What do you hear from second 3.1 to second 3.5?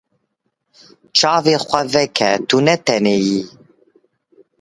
yî.